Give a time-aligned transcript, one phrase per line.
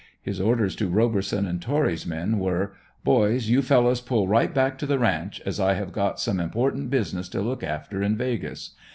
[0.19, 4.87] His orders to Roberson and Torry's men were: "Boys, you fellows pull right back to
[4.87, 8.71] the ranch, as I have got some important business to look after in 'Vegas.'